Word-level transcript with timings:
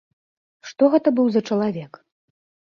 Што 0.69 0.83
гэта 0.93 1.13
быў 1.19 1.29
за 1.35 1.41
чалавек? 1.51 2.01